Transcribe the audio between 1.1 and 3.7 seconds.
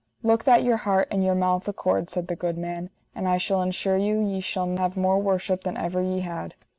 and your mouth accord, said the good man, and I shall